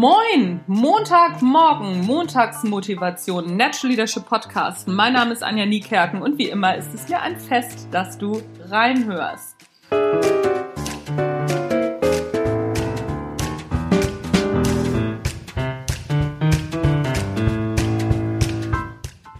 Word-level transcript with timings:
Moin, 0.00 0.60
Montagmorgen, 0.68 2.06
Montagsmotivation, 2.06 3.56
Natural 3.56 3.90
Leadership 3.90 4.26
Podcast. 4.26 4.86
Mein 4.86 5.14
Name 5.14 5.32
ist 5.32 5.42
Anja 5.42 5.66
Niekerken 5.66 6.22
und 6.22 6.38
wie 6.38 6.50
immer 6.50 6.76
ist 6.76 6.94
es 6.94 7.08
mir 7.08 7.20
ein 7.20 7.36
Fest, 7.36 7.88
dass 7.90 8.16
du 8.16 8.40
reinhörst. 8.70 9.56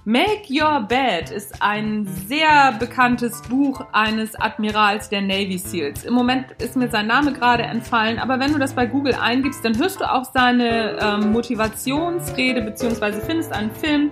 Make 0.09 0.49
Your 0.49 0.87
Bed 0.89 1.31
ist 1.31 1.61
ein 1.61 2.07
sehr 2.07 2.73
bekanntes 2.79 3.43
Buch 3.43 3.85
eines 3.93 4.35
Admirals 4.37 5.11
der 5.11 5.21
Navy 5.21 5.59
SEALs. 5.59 6.05
Im 6.05 6.15
Moment 6.15 6.47
ist 6.63 6.77
mir 6.77 6.89
sein 6.89 7.07
Name 7.07 7.35
gerade 7.35 7.65
entfallen, 7.65 8.19
aber 8.19 8.41
wenn 8.41 8.55
du 8.55 8.59
das 8.59 8.73
bei 8.73 8.87
Google 8.87 9.13
eingibst, 9.13 9.63
dann 9.63 9.77
hörst 9.77 10.01
du 10.01 10.11
auch 10.11 10.25
seine 10.25 10.99
ähm, 10.99 11.31
Motivationsrede 11.31 12.63
beziehungsweise 12.63 13.21
findest 13.21 13.53
einen 13.53 13.71
Film 13.71 14.11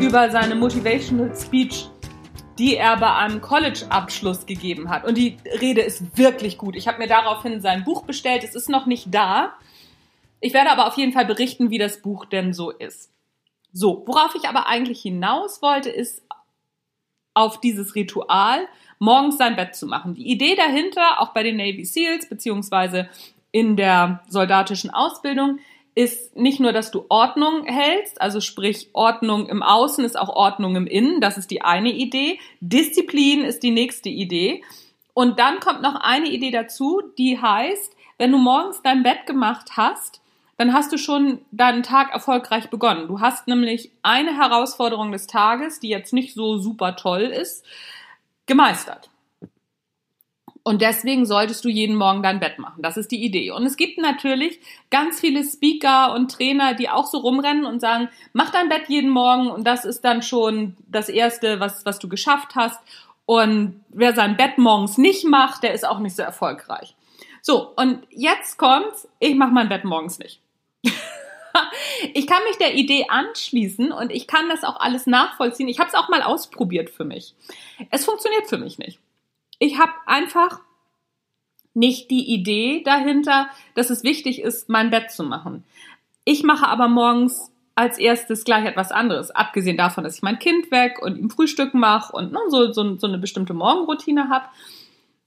über 0.00 0.28
seine 0.28 0.56
Motivational 0.56 1.32
Speech, 1.36 1.88
die 2.58 2.74
er 2.74 2.96
bei 2.96 3.14
einem 3.14 3.40
College-Abschluss 3.40 4.44
gegeben 4.44 4.90
hat. 4.90 5.04
Und 5.04 5.16
die 5.16 5.36
Rede 5.60 5.82
ist 5.82 6.18
wirklich 6.18 6.58
gut. 6.58 6.74
Ich 6.74 6.88
habe 6.88 6.98
mir 6.98 7.06
daraufhin 7.06 7.60
sein 7.60 7.84
Buch 7.84 8.02
bestellt. 8.02 8.42
Es 8.42 8.56
ist 8.56 8.68
noch 8.68 8.86
nicht 8.86 9.14
da. 9.14 9.52
Ich 10.40 10.52
werde 10.52 10.72
aber 10.72 10.88
auf 10.88 10.96
jeden 10.96 11.12
Fall 11.12 11.26
berichten, 11.26 11.70
wie 11.70 11.78
das 11.78 12.02
Buch 12.02 12.24
denn 12.24 12.52
so 12.52 12.72
ist. 12.72 13.12
So, 13.72 14.02
worauf 14.06 14.34
ich 14.34 14.48
aber 14.48 14.66
eigentlich 14.66 15.02
hinaus 15.02 15.62
wollte, 15.62 15.90
ist 15.90 16.22
auf 17.34 17.60
dieses 17.60 17.94
Ritual, 17.94 18.66
morgens 18.98 19.38
sein 19.38 19.56
Bett 19.56 19.76
zu 19.76 19.86
machen. 19.86 20.14
Die 20.14 20.28
Idee 20.28 20.56
dahinter, 20.56 21.20
auch 21.20 21.32
bei 21.32 21.42
den 21.42 21.56
Navy 21.56 21.84
SEALs, 21.84 22.28
beziehungsweise 22.28 23.08
in 23.52 23.76
der 23.76 24.22
soldatischen 24.28 24.90
Ausbildung, 24.90 25.60
ist 25.94 26.36
nicht 26.36 26.60
nur, 26.60 26.72
dass 26.72 26.90
du 26.90 27.06
Ordnung 27.08 27.64
hältst, 27.64 28.20
also 28.20 28.40
sprich 28.40 28.90
Ordnung 28.92 29.48
im 29.48 29.64
Außen 29.64 30.04
ist 30.04 30.18
auch 30.18 30.28
Ordnung 30.28 30.76
im 30.76 30.86
Innen, 30.86 31.20
das 31.20 31.36
ist 31.36 31.50
die 31.50 31.62
eine 31.62 31.92
Idee. 31.92 32.38
Disziplin 32.60 33.42
ist 33.42 33.64
die 33.64 33.72
nächste 33.72 34.08
Idee. 34.08 34.62
Und 35.12 35.40
dann 35.40 35.58
kommt 35.58 35.82
noch 35.82 35.96
eine 35.96 36.28
Idee 36.28 36.52
dazu, 36.52 37.02
die 37.18 37.40
heißt, 37.40 37.96
wenn 38.16 38.30
du 38.30 38.38
morgens 38.38 38.80
dein 38.82 39.02
Bett 39.02 39.26
gemacht 39.26 39.70
hast, 39.76 40.20
dann 40.58 40.74
hast 40.74 40.92
du 40.92 40.98
schon 40.98 41.40
deinen 41.52 41.84
Tag 41.84 42.12
erfolgreich 42.12 42.68
begonnen. 42.68 43.06
Du 43.06 43.20
hast 43.20 43.46
nämlich 43.46 43.92
eine 44.02 44.36
Herausforderung 44.36 45.12
des 45.12 45.28
Tages, 45.28 45.80
die 45.80 45.88
jetzt 45.88 46.12
nicht 46.12 46.34
so 46.34 46.58
super 46.58 46.96
toll 46.96 47.22
ist, 47.22 47.64
gemeistert. 48.46 49.08
Und 50.64 50.82
deswegen 50.82 51.24
solltest 51.24 51.64
du 51.64 51.68
jeden 51.68 51.96
Morgen 51.96 52.22
dein 52.22 52.40
Bett 52.40 52.58
machen. 52.58 52.82
Das 52.82 52.96
ist 52.96 53.10
die 53.12 53.24
Idee. 53.24 53.52
Und 53.52 53.64
es 53.64 53.76
gibt 53.76 53.98
natürlich 53.98 54.60
ganz 54.90 55.20
viele 55.20 55.44
Speaker 55.44 56.12
und 56.12 56.32
Trainer, 56.32 56.74
die 56.74 56.90
auch 56.90 57.06
so 57.06 57.18
rumrennen 57.18 57.64
und 57.64 57.80
sagen, 57.80 58.08
mach 58.32 58.50
dein 58.50 58.68
Bett 58.68 58.88
jeden 58.88 59.10
Morgen 59.10 59.48
und 59.48 59.64
das 59.64 59.84
ist 59.84 60.04
dann 60.04 60.22
schon 60.22 60.76
das 60.88 61.08
Erste, 61.08 61.60
was, 61.60 61.86
was 61.86 62.00
du 62.00 62.08
geschafft 62.08 62.56
hast. 62.56 62.80
Und 63.24 63.82
wer 63.90 64.12
sein 64.14 64.36
Bett 64.36 64.58
morgens 64.58 64.98
nicht 64.98 65.24
macht, 65.24 65.62
der 65.62 65.72
ist 65.72 65.86
auch 65.86 66.00
nicht 66.00 66.16
so 66.16 66.22
erfolgreich. 66.22 66.96
So, 67.42 67.72
und 67.76 68.06
jetzt 68.10 68.58
kommt's, 68.58 69.08
ich 69.20 69.36
mache 69.36 69.52
mein 69.52 69.68
Bett 69.68 69.84
morgens 69.84 70.18
nicht. 70.18 70.42
Ich 72.14 72.26
kann 72.26 72.42
mich 72.44 72.56
der 72.58 72.74
Idee 72.74 73.06
anschließen 73.08 73.92
und 73.92 74.10
ich 74.10 74.26
kann 74.26 74.48
das 74.48 74.64
auch 74.64 74.80
alles 74.80 75.06
nachvollziehen. 75.06 75.68
Ich 75.68 75.78
habe 75.78 75.88
es 75.88 75.94
auch 75.94 76.08
mal 76.08 76.22
ausprobiert 76.22 76.90
für 76.90 77.04
mich. 77.04 77.34
Es 77.90 78.04
funktioniert 78.04 78.48
für 78.48 78.58
mich 78.58 78.78
nicht. 78.78 78.98
Ich 79.58 79.78
habe 79.78 79.92
einfach 80.06 80.60
nicht 81.74 82.10
die 82.10 82.32
Idee 82.32 82.82
dahinter, 82.84 83.48
dass 83.74 83.90
es 83.90 84.02
wichtig 84.02 84.40
ist, 84.40 84.68
mein 84.68 84.90
Bett 84.90 85.10
zu 85.10 85.22
machen. 85.22 85.64
Ich 86.24 86.42
mache 86.42 86.66
aber 86.66 86.88
morgens 86.88 87.52
als 87.74 87.96
erstes 87.98 88.42
gleich 88.42 88.64
etwas 88.64 88.90
anderes, 88.90 89.30
abgesehen 89.30 89.76
davon, 89.76 90.02
dass 90.02 90.16
ich 90.16 90.22
mein 90.22 90.40
Kind 90.40 90.72
weg 90.72 91.00
und 91.00 91.16
ihm 91.16 91.30
Frühstück 91.30 91.74
mache 91.74 92.12
und 92.12 92.32
ne, 92.32 92.40
so, 92.48 92.72
so, 92.72 92.96
so 92.96 93.06
eine 93.06 93.18
bestimmte 93.18 93.54
Morgenroutine 93.54 94.28
habe. 94.28 94.46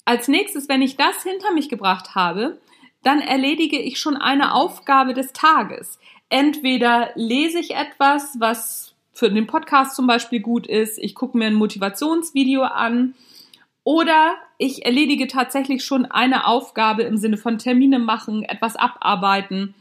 Als 0.03 0.27
nächstes, 0.27 0.67
wenn 0.67 0.81
ich 0.81 0.97
das 0.97 1.23
hinter 1.23 1.53
mich 1.53 1.69
gebracht 1.69 2.13
habe, 2.13 2.59
dann 3.03 3.21
erledige 3.21 3.79
ich 3.79 3.99
schon 3.99 4.17
eine 4.17 4.53
Aufgabe 4.53 5.13
des 5.13 5.31
Tages. 5.31 5.97
Entweder 6.31 7.09
lese 7.15 7.59
ich 7.59 7.75
etwas, 7.75 8.37
was 8.39 8.93
für 9.11 9.29
den 9.29 9.47
Podcast 9.47 9.97
zum 9.97 10.07
Beispiel 10.07 10.39
gut 10.39 10.65
ist, 10.65 10.97
ich 10.97 11.13
gucke 11.13 11.37
mir 11.37 11.47
ein 11.47 11.55
Motivationsvideo 11.55 12.63
an, 12.63 13.15
oder 13.83 14.35
ich 14.57 14.85
erledige 14.85 15.27
tatsächlich 15.27 15.83
schon 15.83 16.05
eine 16.05 16.47
Aufgabe 16.47 17.03
im 17.03 17.17
Sinne 17.17 17.35
von 17.35 17.57
Termine 17.57 17.99
machen, 17.99 18.43
etwas 18.43 18.77
abarbeiten, 18.77 19.75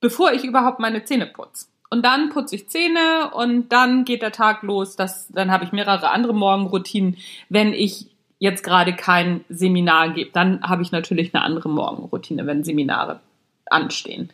bevor 0.00 0.32
ich 0.32 0.44
überhaupt 0.44 0.80
meine 0.80 1.04
Zähne 1.04 1.26
putze. 1.26 1.68
Und 1.90 2.04
dann 2.04 2.30
putze 2.30 2.56
ich 2.56 2.68
Zähne 2.68 3.30
und 3.32 3.68
dann 3.68 4.04
geht 4.04 4.22
der 4.22 4.32
Tag 4.32 4.64
los. 4.64 4.96
Das, 4.96 5.28
dann 5.28 5.52
habe 5.52 5.64
ich 5.64 5.70
mehrere 5.70 6.10
andere 6.10 6.34
Morgenroutinen, 6.34 7.18
wenn 7.50 7.72
ich 7.72 8.08
jetzt 8.40 8.64
gerade 8.64 8.96
kein 8.96 9.44
Seminar 9.48 10.10
gibt, 10.10 10.34
dann 10.34 10.60
habe 10.62 10.82
ich 10.82 10.90
natürlich 10.90 11.32
eine 11.32 11.44
andere 11.44 11.68
Morgenroutine, 11.68 12.46
wenn 12.46 12.64
Seminare 12.64 13.20
anstehen. 13.66 14.30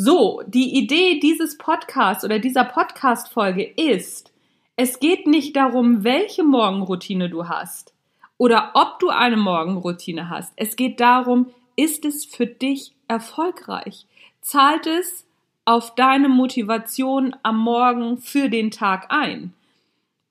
So, 0.00 0.42
die 0.46 0.78
Idee 0.78 1.18
dieses 1.18 1.58
Podcasts 1.58 2.24
oder 2.24 2.38
dieser 2.38 2.62
Podcast-Folge 2.62 3.64
ist, 3.64 4.32
es 4.76 5.00
geht 5.00 5.26
nicht 5.26 5.56
darum, 5.56 6.04
welche 6.04 6.44
Morgenroutine 6.44 7.28
du 7.28 7.48
hast 7.48 7.92
oder 8.36 8.70
ob 8.74 9.00
du 9.00 9.08
eine 9.08 9.36
Morgenroutine 9.36 10.30
hast. 10.30 10.52
Es 10.54 10.76
geht 10.76 11.00
darum, 11.00 11.46
ist 11.74 12.04
es 12.04 12.24
für 12.24 12.46
dich 12.46 12.92
erfolgreich? 13.08 14.06
Zahlt 14.40 14.86
es 14.86 15.26
auf 15.64 15.96
deine 15.96 16.28
Motivation 16.28 17.34
am 17.42 17.58
Morgen 17.58 18.18
für 18.18 18.48
den 18.48 18.70
Tag 18.70 19.06
ein? 19.08 19.52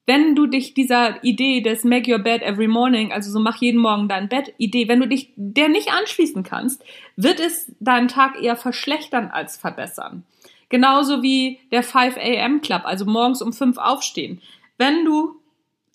Wenn 0.07 0.35
du 0.35 0.47
dich 0.47 0.73
dieser 0.73 1.21
Idee 1.23 1.59
des 1.61 1.83
Make 1.83 2.09
Your 2.11 2.19
Bed 2.19 2.41
Every 2.41 2.69
Morning, 2.69 3.11
also 3.11 3.29
so 3.29 3.39
mach 3.39 3.57
jeden 3.57 3.79
Morgen 3.79 4.07
dein 4.07 4.29
Bett 4.29 4.53
Idee, 4.57 4.87
wenn 4.87 5.01
du 5.01 5.07
dich 5.07 5.33
der 5.35 5.67
nicht 5.67 5.91
anschließen 5.91 6.43
kannst, 6.43 6.83
wird 7.17 7.41
es 7.41 7.71
deinen 7.81 8.07
Tag 8.07 8.41
eher 8.41 8.55
verschlechtern 8.55 9.29
als 9.31 9.57
verbessern. 9.57 10.23
Genauso 10.69 11.21
wie 11.23 11.59
der 11.71 11.83
5 11.83 12.15
AM 12.17 12.61
Club, 12.61 12.83
also 12.85 13.05
morgens 13.05 13.41
um 13.41 13.51
5 13.51 13.77
aufstehen. 13.77 14.41
Wenn 14.77 15.03
du 15.03 15.41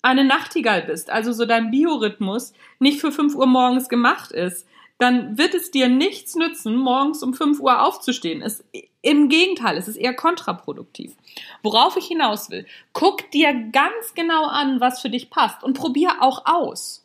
eine 0.03 0.25
Nachtigall 0.25 0.83
bist, 0.83 1.09
also 1.09 1.31
so 1.31 1.45
dein 1.45 1.71
Biorhythmus 1.71 2.53
nicht 2.79 3.01
für 3.01 3.11
5 3.11 3.33
Uhr 3.33 3.47
morgens 3.47 3.89
gemacht 3.89 4.31
ist, 4.31 4.67
dann 4.97 5.37
wird 5.37 5.53
es 5.53 5.71
dir 5.71 5.89
nichts 5.89 6.35
nützen, 6.35 6.75
morgens 6.75 7.23
um 7.23 7.33
5 7.33 7.59
Uhr 7.59 7.81
aufzustehen. 7.81 8.41
Es, 8.41 8.63
Im 9.01 9.29
Gegenteil, 9.29 9.77
es 9.77 9.87
ist 9.87 9.97
eher 9.97 10.13
kontraproduktiv. 10.13 11.13
Worauf 11.61 11.97
ich 11.97 12.07
hinaus 12.07 12.49
will, 12.49 12.65
guck 12.93 13.29
dir 13.31 13.53
ganz 13.71 14.13
genau 14.15 14.45
an, 14.45 14.79
was 14.79 15.01
für 15.01 15.09
dich 15.09 15.29
passt 15.29 15.63
und 15.63 15.77
probier 15.77 16.21
auch 16.21 16.45
aus. 16.45 17.03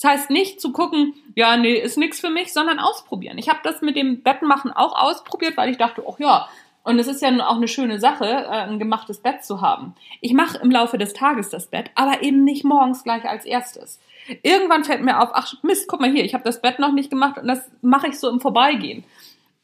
Das 0.00 0.10
heißt 0.10 0.30
nicht 0.30 0.60
zu 0.60 0.72
gucken, 0.72 1.14
ja, 1.34 1.56
nee, 1.56 1.74
ist 1.74 1.98
nichts 1.98 2.20
für 2.20 2.30
mich, 2.30 2.52
sondern 2.52 2.78
ausprobieren. 2.78 3.36
Ich 3.36 3.50
habe 3.50 3.60
das 3.62 3.82
mit 3.82 3.96
dem 3.96 4.22
Bettmachen 4.22 4.72
auch 4.72 4.98
ausprobiert, 4.98 5.56
weil 5.56 5.70
ich 5.70 5.76
dachte, 5.76 6.02
ach 6.08 6.18
ja, 6.18 6.48
und 6.82 6.98
es 6.98 7.06
ist 7.06 7.22
ja 7.22 7.28
auch 7.46 7.56
eine 7.56 7.68
schöne 7.68 8.00
Sache, 8.00 8.24
äh, 8.24 8.48
ein 8.48 8.78
gemachtes 8.78 9.20
Bett 9.20 9.44
zu 9.44 9.60
haben. 9.60 9.94
Ich 10.20 10.32
mache 10.32 10.58
im 10.58 10.70
Laufe 10.70 10.98
des 10.98 11.12
Tages 11.12 11.50
das 11.50 11.66
Bett, 11.66 11.90
aber 11.94 12.22
eben 12.22 12.44
nicht 12.44 12.64
morgens 12.64 13.04
gleich 13.04 13.24
als 13.24 13.44
erstes. 13.44 14.00
Irgendwann 14.42 14.84
fällt 14.84 15.02
mir 15.02 15.20
auf, 15.20 15.30
ach 15.32 15.54
Mist, 15.62 15.88
guck 15.88 16.00
mal 16.00 16.10
hier, 16.10 16.24
ich 16.24 16.34
habe 16.34 16.44
das 16.44 16.62
Bett 16.62 16.78
noch 16.78 16.92
nicht 16.92 17.10
gemacht 17.10 17.38
und 17.38 17.48
das 17.48 17.70
mache 17.82 18.08
ich 18.08 18.18
so 18.18 18.28
im 18.30 18.40
Vorbeigehen. 18.40 19.04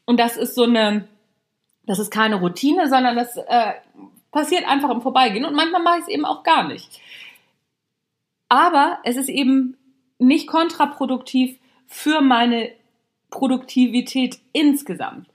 Und 0.05 0.19
das 0.19 0.37
ist 0.37 0.55
so 0.55 0.63
eine, 0.63 1.07
das 1.83 1.99
ist 1.99 2.11
keine 2.11 2.35
Routine, 2.35 2.87
sondern 2.87 3.15
das 3.15 3.37
äh, 3.37 3.73
passiert 4.31 4.67
einfach 4.67 4.89
im 4.89 5.01
Vorbeigehen. 5.01 5.45
Und 5.45 5.55
manchmal 5.55 5.81
mache 5.81 5.97
ich 5.97 6.03
es 6.03 6.09
eben 6.09 6.25
auch 6.25 6.43
gar 6.43 6.67
nicht. 6.67 7.01
Aber 8.49 8.99
es 9.03 9.17
ist 9.17 9.29
eben 9.29 9.77
nicht 10.19 10.47
kontraproduktiv 10.47 11.57
für 11.87 12.21
meine 12.21 12.71
Produktivität 13.29 14.39
insgesamt. 14.53 15.27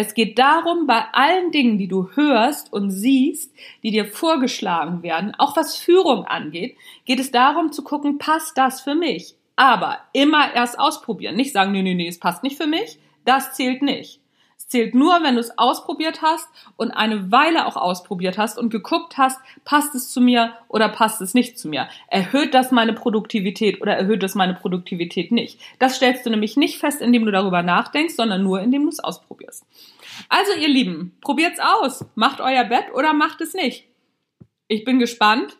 Es 0.00 0.14
geht 0.14 0.38
darum, 0.38 0.86
bei 0.86 1.06
allen 1.10 1.50
Dingen, 1.50 1.76
die 1.76 1.88
du 1.88 2.10
hörst 2.14 2.72
und 2.72 2.92
siehst, 2.92 3.52
die 3.82 3.90
dir 3.90 4.04
vorgeschlagen 4.04 5.02
werden, 5.02 5.34
auch 5.34 5.56
was 5.56 5.76
Führung 5.76 6.24
angeht, 6.24 6.76
geht 7.04 7.18
es 7.18 7.32
darum 7.32 7.72
zu 7.72 7.82
gucken, 7.82 8.16
passt 8.16 8.56
das 8.56 8.80
für 8.80 8.94
mich? 8.94 9.34
Aber 9.56 9.98
immer 10.12 10.54
erst 10.54 10.78
ausprobieren. 10.78 11.34
Nicht 11.34 11.52
sagen, 11.52 11.72
nee, 11.72 11.82
nee, 11.82 11.94
nee, 11.94 12.06
es 12.06 12.20
passt 12.20 12.44
nicht 12.44 12.56
für 12.56 12.68
mich. 12.68 13.00
Das 13.24 13.54
zählt 13.54 13.82
nicht 13.82 14.20
zählt 14.68 14.94
nur, 14.94 15.22
wenn 15.22 15.34
du 15.34 15.40
es 15.40 15.58
ausprobiert 15.58 16.22
hast 16.22 16.46
und 16.76 16.90
eine 16.90 17.32
Weile 17.32 17.66
auch 17.66 17.76
ausprobiert 17.76 18.38
hast 18.38 18.58
und 18.58 18.70
geguckt 18.70 19.16
hast, 19.16 19.40
passt 19.64 19.94
es 19.94 20.10
zu 20.10 20.20
mir 20.20 20.52
oder 20.68 20.88
passt 20.90 21.20
es 21.22 21.34
nicht 21.34 21.58
zu 21.58 21.68
mir. 21.68 21.88
Erhöht 22.06 22.54
das 22.54 22.70
meine 22.70 22.92
Produktivität 22.92 23.80
oder 23.80 23.96
erhöht 23.96 24.22
das 24.22 24.34
meine 24.34 24.54
Produktivität 24.54 25.32
nicht? 25.32 25.58
Das 25.78 25.96
stellst 25.96 26.24
du 26.26 26.30
nämlich 26.30 26.56
nicht 26.56 26.78
fest, 26.78 27.00
indem 27.00 27.24
du 27.24 27.32
darüber 27.32 27.62
nachdenkst, 27.62 28.14
sondern 28.14 28.42
nur, 28.42 28.60
indem 28.60 28.82
du 28.82 28.90
es 28.90 29.00
ausprobierst. 29.00 29.64
Also 30.28 30.52
ihr 30.52 30.68
Lieben, 30.68 31.16
probiert's 31.22 31.60
aus. 31.60 32.04
Macht 32.14 32.40
euer 32.40 32.64
Bett 32.64 32.92
oder 32.94 33.14
macht 33.14 33.40
es 33.40 33.54
nicht. 33.54 33.86
Ich 34.68 34.84
bin 34.84 34.98
gespannt, 34.98 35.56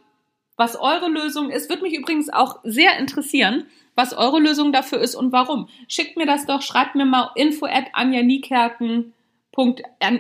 was 0.56 0.76
eure 0.76 1.08
Lösung 1.08 1.50
ist. 1.50 1.70
Wird 1.70 1.80
mich 1.80 1.94
übrigens 1.94 2.28
auch 2.28 2.58
sehr 2.62 2.98
interessieren, 2.98 3.66
was 3.98 4.16
eure 4.16 4.38
Lösung 4.38 4.72
dafür 4.72 5.00
ist 5.00 5.16
und 5.16 5.32
warum. 5.32 5.68
Schickt 5.88 6.16
mir 6.16 6.24
das 6.24 6.46
doch, 6.46 6.62
schreibt 6.62 6.94
mir 6.94 7.04
mal 7.04 7.32
info 7.34 7.66
at 7.66 7.86
Anja 7.92 8.22
Niekerken 8.22 9.12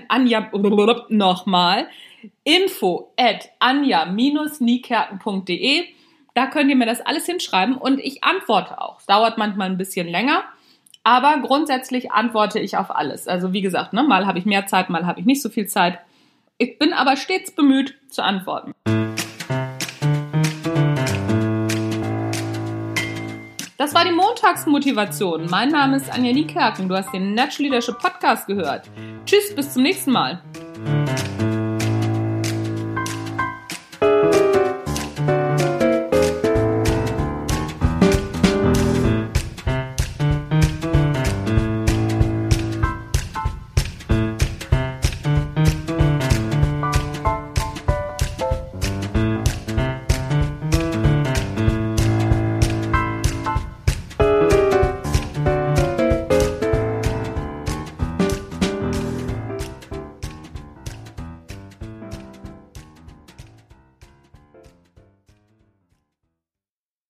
Anja, 0.08 0.50
nochmal, 1.08 1.86
info 2.42 3.12
at 3.16 3.50
anja-niekerken.de. 3.60 5.84
Da 6.34 6.46
könnt 6.46 6.70
ihr 6.70 6.76
mir 6.76 6.86
das 6.86 7.00
alles 7.00 7.26
hinschreiben 7.26 7.76
und 7.76 8.00
ich 8.00 8.24
antworte 8.24 8.80
auch. 8.80 9.00
Dauert 9.02 9.38
manchmal 9.38 9.70
ein 9.70 9.78
bisschen 9.78 10.08
länger, 10.08 10.42
aber 11.04 11.38
grundsätzlich 11.40 12.10
antworte 12.10 12.58
ich 12.58 12.76
auf 12.76 12.90
alles. 12.90 13.28
Also 13.28 13.52
wie 13.52 13.62
gesagt, 13.62 13.92
ne, 13.92 14.02
mal 14.02 14.26
habe 14.26 14.40
ich 14.40 14.44
mehr 14.44 14.66
Zeit, 14.66 14.90
mal 14.90 15.06
habe 15.06 15.20
ich 15.20 15.26
nicht 15.26 15.42
so 15.42 15.50
viel 15.50 15.68
Zeit. 15.68 16.00
Ich 16.58 16.78
bin 16.78 16.92
aber 16.92 17.16
stets 17.16 17.52
bemüht 17.52 17.94
zu 18.08 18.24
antworten. 18.24 18.74
Das 23.88 23.94
war 23.94 24.04
die 24.04 24.12
Montagsmotivation. 24.12 25.46
Mein 25.48 25.70
Name 25.70 25.96
ist 25.96 26.12
Anja 26.12 26.30
Niekerken. 26.30 26.90
Du 26.90 26.94
hast 26.94 27.10
den 27.14 27.32
Natural 27.32 27.70
Leadership 27.70 27.98
Podcast 27.98 28.46
gehört. 28.46 28.90
Tschüss, 29.24 29.54
bis 29.56 29.72
zum 29.72 29.82
nächsten 29.82 30.12
Mal. 30.12 30.42